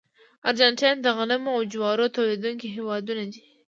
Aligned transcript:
ارجنټاین 0.47 0.95
د 1.01 1.07
غنمو 1.17 1.51
او 1.57 1.61
جوارو 1.71 2.13
تولیدونکي 2.15 2.67
هېوادونه 2.75 3.23
دي. 3.33 3.41